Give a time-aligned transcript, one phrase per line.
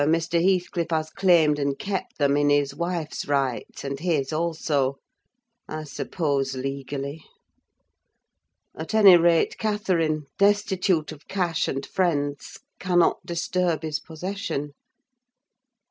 [0.01, 0.41] However, Mr.
[0.43, 4.95] Heathcliff has claimed and kept them in his wife's right and his also:
[5.67, 7.23] I suppose legally;
[8.75, 14.71] at any rate, Catherine, destitute of cash and friends, cannot disturb his possession.